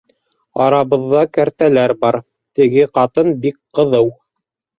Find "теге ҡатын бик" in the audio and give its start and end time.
2.61-3.61